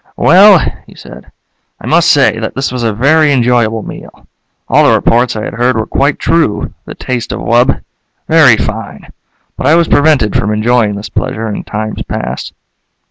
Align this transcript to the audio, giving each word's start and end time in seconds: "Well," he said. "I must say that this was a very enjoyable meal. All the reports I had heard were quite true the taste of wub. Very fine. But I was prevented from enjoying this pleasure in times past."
"Well," 0.17 0.57
he 0.87 0.95
said. 0.95 1.31
"I 1.79 1.85
must 1.85 2.09
say 2.11 2.39
that 2.39 2.55
this 2.55 2.71
was 2.71 2.81
a 2.81 2.91
very 2.91 3.31
enjoyable 3.31 3.83
meal. 3.83 4.27
All 4.67 4.83
the 4.89 4.95
reports 4.95 5.35
I 5.35 5.43
had 5.43 5.53
heard 5.53 5.77
were 5.77 5.85
quite 5.85 6.17
true 6.17 6.73
the 6.85 6.95
taste 6.95 7.31
of 7.31 7.39
wub. 7.39 7.83
Very 8.27 8.57
fine. 8.57 9.09
But 9.57 9.67
I 9.67 9.75
was 9.75 9.87
prevented 9.87 10.35
from 10.35 10.51
enjoying 10.51 10.95
this 10.95 11.09
pleasure 11.09 11.47
in 11.47 11.63
times 11.65 12.01
past." 12.01 12.53